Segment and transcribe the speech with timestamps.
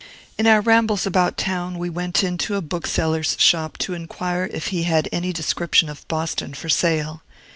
[0.35, 4.81] In our rambles about town, we went into a bookseller's shop to inquire if he
[4.81, 7.21] had any description of Boston for sale.